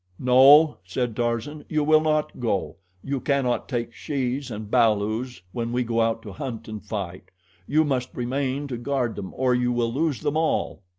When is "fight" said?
6.83-7.29